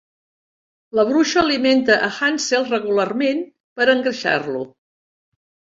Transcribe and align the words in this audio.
La 0.99 1.05
bruixa 1.09 1.43
alimenta 1.43 1.99
a 2.07 2.09
Hansel 2.15 2.67
regularment 2.73 3.47
per 3.79 3.89
a 3.89 3.91
engreixar-lo. 3.97 4.69